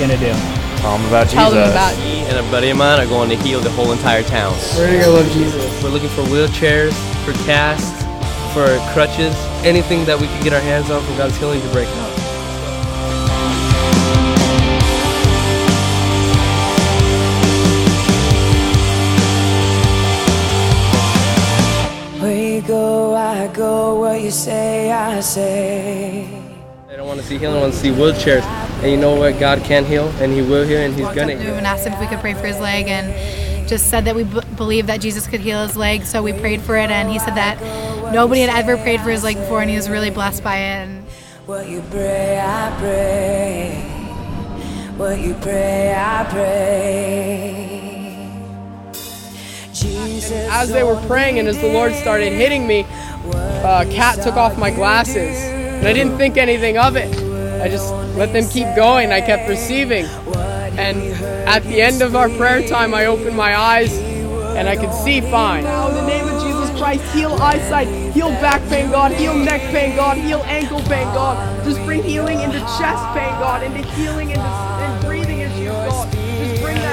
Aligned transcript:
gonna 0.00 0.16
do? 0.16 0.32
Tell 0.80 0.96
them 0.96 1.06
about 1.08 1.28
Tell 1.28 1.50
Jesus. 1.50 1.68
them 1.68 1.70
about 1.70 1.98
Me 1.98 2.24
and 2.24 2.38
a 2.38 2.50
buddy 2.50 2.70
of 2.70 2.78
mine 2.78 2.98
are 2.98 3.06
going 3.06 3.28
to 3.28 3.36
heal 3.36 3.60
the 3.60 3.70
whole 3.70 3.92
entire 3.92 4.22
town. 4.22 4.56
We're 4.76 4.86
gonna 4.86 5.04
go 5.04 5.12
love 5.12 5.30
Jesus. 5.32 5.82
We're 5.82 5.90
looking 5.90 6.08
for 6.08 6.22
wheelchairs, 6.22 6.94
for 7.24 7.32
casts, 7.44 8.02
for 8.54 8.66
crutches, 8.94 9.34
anything 9.62 10.06
that 10.06 10.18
we 10.18 10.26
can 10.26 10.42
get 10.42 10.54
our 10.54 10.60
hands 10.60 10.90
on 10.90 11.04
for 11.04 11.16
God's 11.18 11.36
healing 11.36 11.60
to 11.60 11.68
break 11.68 11.88
out. 11.88 12.10
Where 22.20 22.36
you 22.36 22.62
go, 22.62 23.14
I 23.14 23.48
go. 23.48 24.00
What 24.00 24.20
you 24.20 24.30
say, 24.30 24.90
I 24.90 25.20
say. 25.20 26.49
They 27.10 27.16
don't 27.16 27.18
want 27.18 27.26
to 27.26 27.28
see 27.28 27.38
healing, 27.38 27.54
they 27.56 27.60
want 27.60 27.74
to 27.74 27.78
see 27.80 27.90
wheelchairs. 27.90 28.44
And 28.84 28.92
you 28.92 28.96
know 28.96 29.16
what? 29.16 29.40
God 29.40 29.64
can 29.64 29.84
heal, 29.84 30.08
and 30.20 30.32
He 30.32 30.42
will 30.42 30.64
heal, 30.64 30.78
and 30.78 30.94
He's 30.94 31.02
walked 31.02 31.16
gonna 31.16 31.34
to 31.34 31.38
heal. 31.42 31.52
him 31.52 31.58
and 31.58 31.66
asked 31.66 31.84
him 31.84 31.92
if 31.94 31.98
we 31.98 32.06
could 32.06 32.20
pray 32.20 32.34
for 32.34 32.46
his 32.46 32.60
leg 32.60 32.86
and 32.86 33.68
just 33.68 33.90
said 33.90 34.04
that 34.04 34.14
we 34.14 34.22
b- 34.22 34.40
believed 34.56 34.86
that 34.88 35.00
Jesus 35.00 35.26
could 35.26 35.40
heal 35.40 35.66
his 35.66 35.76
leg. 35.76 36.04
So 36.04 36.22
we 36.22 36.32
prayed 36.32 36.60
for 36.60 36.76
it, 36.76 36.88
and 36.88 37.10
he 37.10 37.18
said 37.18 37.34
that 37.34 37.60
nobody 38.14 38.42
had 38.42 38.50
ever 38.56 38.76
prayed 38.76 39.00
for 39.00 39.10
his 39.10 39.24
leg 39.24 39.36
before, 39.38 39.60
and 39.60 39.68
he 39.68 39.74
was 39.74 39.88
really 39.88 40.10
blessed 40.10 40.44
by 40.44 40.56
it. 40.58 40.86
And 40.86 41.04
What 41.46 41.68
you 41.68 41.82
pray, 41.90 42.38
I 42.40 42.76
pray. 42.78 43.82
What 44.96 45.18
you 45.20 45.34
pray, 45.34 45.92
I 45.96 46.24
pray. 46.30 47.90
Jesus. 49.72 50.48
As 50.48 50.70
they 50.70 50.84
were 50.84 50.94
praying 51.08 51.40
and 51.40 51.48
as 51.48 51.58
the 51.58 51.72
Lord 51.72 51.92
started 51.94 52.32
hitting 52.34 52.68
me, 52.68 52.86
uh, 53.64 53.84
Kat 53.90 54.22
took 54.22 54.36
off 54.36 54.56
my 54.56 54.70
glasses. 54.70 55.58
And 55.80 55.88
I 55.88 55.94
didn't 55.94 56.18
think 56.18 56.36
anything 56.36 56.76
of 56.76 56.94
it. 56.94 57.08
I 57.62 57.68
just 57.68 57.90
let 58.16 58.34
them 58.34 58.46
keep 58.50 58.66
going. 58.76 59.12
I 59.12 59.22
kept 59.22 59.48
receiving. 59.48 60.04
And 60.76 60.98
at 61.48 61.62
the 61.62 61.80
end 61.80 62.02
of 62.02 62.14
our 62.14 62.28
prayer 62.28 62.68
time, 62.68 62.92
I 62.92 63.06
opened 63.06 63.34
my 63.34 63.56
eyes 63.56 63.92
and 63.94 64.68
I 64.68 64.76
could 64.76 64.92
see 64.92 65.22
fine. 65.22 65.64
Now, 65.64 65.88
in 65.88 65.94
the 65.94 66.06
name 66.06 66.28
of 66.28 66.42
Jesus 66.42 66.70
Christ, 66.78 67.02
heal 67.14 67.32
eyesight, 67.40 67.88
heal 68.12 68.28
back 68.42 68.60
pain, 68.68 68.90
God, 68.90 69.12
heal 69.12 69.34
neck 69.34 69.62
pain, 69.72 69.96
God, 69.96 70.18
heal 70.18 70.42
ankle 70.44 70.80
pain, 70.80 71.06
God. 71.14 71.64
Just 71.64 71.82
bring 71.86 72.02
healing 72.02 72.40
into 72.40 72.58
chest 72.58 73.04
pain, 73.16 73.32
God, 73.40 73.62
into 73.62 73.82
healing 73.92 74.30
into 74.30 74.42
and 74.42 75.04
breathing 75.04 75.38
issues, 75.38 75.68
God. 75.68 76.12
Just 76.12 76.62
bring 76.62 76.76
that 76.76 76.89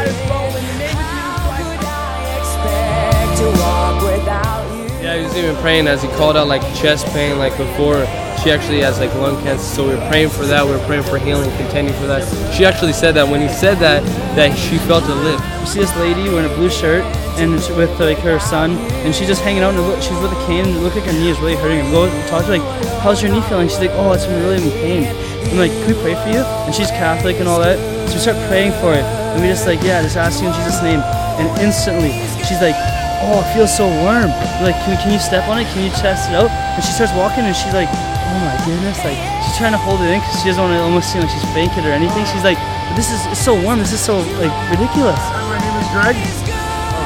He 5.17 5.23
was 5.23 5.35
even 5.35 5.55
praying 5.57 5.87
as 5.87 6.03
he 6.03 6.09
called 6.09 6.37
out 6.37 6.47
like 6.47 6.61
chest 6.75 7.07
pain, 7.07 7.39
like 7.39 7.57
before. 7.57 8.05
She 8.43 8.51
actually 8.51 8.81
has 8.81 8.99
like 8.99 9.11
lung 9.15 9.41
cancer, 9.41 9.65
so 9.65 9.87
we 9.89 9.95
were 9.95 10.07
praying 10.09 10.29
for 10.29 10.45
that. 10.45 10.63
We 10.63 10.71
were 10.73 10.85
praying 10.85 11.03
for 11.09 11.17
healing, 11.17 11.49
contending 11.57 11.95
for 11.95 12.05
that. 12.05 12.21
She 12.53 12.65
actually 12.65 12.93
said 12.93 13.15
that 13.15 13.27
when 13.27 13.41
he 13.41 13.49
said 13.49 13.79
that, 13.79 14.05
that 14.37 14.55
she 14.55 14.77
felt 14.85 15.05
a 15.05 15.15
lift. 15.15 15.41
You 15.59 15.65
see 15.65 15.79
this 15.79 15.95
lady 15.97 16.29
wearing 16.29 16.45
a 16.45 16.53
blue 16.53 16.69
shirt 16.69 17.03
and 17.41 17.53
with 17.53 17.99
like 17.99 18.19
her 18.19 18.39
son, 18.39 18.77
and 19.01 19.13
she's 19.13 19.27
just 19.27 19.41
hanging 19.41 19.63
out. 19.63 19.73
And 19.73 20.03
she's 20.03 20.19
with 20.21 20.31
a 20.31 20.45
cane. 20.45 20.69
And 20.69 20.77
it 20.77 20.79
looked 20.81 20.95
like 20.95 21.05
her 21.05 21.13
knee 21.13 21.31
is 21.33 21.39
really 21.39 21.55
hurting. 21.55 21.79
And 21.79 21.89
go 21.89 22.05
talk 22.29 22.45
to 22.45 22.53
her, 22.53 22.57
like, 22.59 23.01
how's 23.01 23.23
your 23.23 23.31
knee 23.31 23.41
feeling? 23.49 23.67
She's 23.69 23.79
like, 23.79 23.97
oh, 23.97 24.13
it's 24.13 24.27
been 24.27 24.37
really 24.45 24.61
in 24.61 24.69
pain. 24.69 25.03
I'm 25.49 25.57
like, 25.57 25.71
can 25.71 25.87
we 25.87 25.93
pray 26.05 26.13
for 26.13 26.29
you? 26.29 26.45
And 26.69 26.75
she's 26.75 26.93
Catholic 26.93 27.37
and 27.41 27.49
all 27.49 27.59
that. 27.59 27.81
So 28.09 28.13
we 28.13 28.19
start 28.21 28.37
praying 28.49 28.71
for 28.77 28.93
it, 28.93 29.01
and 29.33 29.41
we 29.41 29.49
just 29.49 29.65
like, 29.65 29.81
yeah, 29.81 30.03
just 30.03 30.15
ask 30.15 30.43
you 30.43 30.47
in 30.47 30.53
Jesus' 30.53 30.83
name. 30.83 31.01
And 31.41 31.49
instantly, 31.57 32.13
she's 32.45 32.61
like, 32.61 32.77
oh, 33.23 33.41
it 33.41 33.49
feels 33.53 33.73
so 33.75 33.87
warm. 33.87 34.29
Like, 34.61 34.75
can, 34.85 34.97
can 35.01 35.11
you 35.11 35.19
step 35.19 35.47
on 35.47 35.59
it? 35.59 35.65
Can 35.73 35.83
you 35.83 35.91
test 35.91 36.29
it 36.29 36.35
out? 36.35 36.49
And 36.49 36.83
she 36.83 36.91
starts 36.91 37.13
walking, 37.13 37.45
and 37.45 37.55
she's 37.55 37.73
like, 37.73 37.89
oh 37.89 38.39
my 38.43 38.57
goodness, 38.65 38.99
like 39.03 39.17
she's 39.43 39.57
trying 39.57 39.73
to 39.73 39.81
hold 39.81 40.01
it 40.01 40.11
in 40.11 40.19
because 40.19 40.37
she 40.41 40.51
doesn't 40.51 40.61
want 40.61 40.75
to 40.75 40.81
almost 40.83 41.11
seem 41.11 41.21
like 41.21 41.31
she's 41.31 41.47
fainted 41.55 41.85
or 41.85 41.93
anything. 41.95 42.25
She's 42.29 42.43
like, 42.43 42.59
this 42.93 43.09
is 43.09 43.21
so 43.37 43.55
warm. 43.55 43.79
This 43.79 43.93
is 43.93 44.01
so 44.03 44.19
like 44.37 44.53
ridiculous. 44.69 45.19
My 45.49 45.57
name 45.57 45.77
is 45.81 45.87
Greg. 45.93 46.17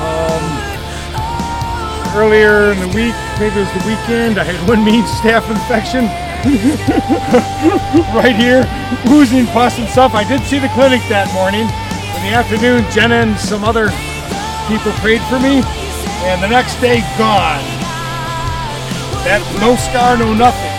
Um, 0.02 0.44
earlier 2.18 2.76
in 2.76 2.80
the 2.84 2.92
week, 2.92 3.16
maybe 3.40 3.56
it 3.56 3.64
was 3.64 3.74
the 3.78 3.86
weekend, 3.88 4.40
I 4.40 4.44
had 4.44 4.58
one 4.72 4.84
mean 4.84 5.04
staph 5.04 5.48
infection 5.48 6.10
right 8.18 8.36
here, 8.36 8.66
oozing 9.14 9.46
pus 9.48 9.78
and 9.78 9.88
stuff. 9.88 10.14
I 10.14 10.24
did 10.28 10.42
see 10.44 10.60
the 10.60 10.70
clinic 10.74 11.02
that 11.08 11.30
morning. 11.34 11.70
In 12.18 12.22
the 12.28 12.34
afternoon, 12.34 12.86
Jenna 12.92 13.22
and 13.26 13.38
some 13.38 13.64
other 13.64 13.90
people 14.68 14.92
prayed 15.02 15.22
for 15.30 15.40
me, 15.40 15.62
and 16.24 16.42
the 16.42 16.48
next 16.48 16.76
day, 16.80 17.02
gone. 17.18 17.64
That 19.26 19.42
no 19.60 19.76
scar, 19.76 20.18
no 20.18 20.34
nothing. 20.34 20.71